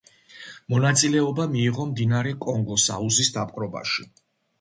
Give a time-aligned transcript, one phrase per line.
[0.73, 4.07] მონაწილეობა მიიღო მდინარე კონგოს აუზის დაპყრობაში.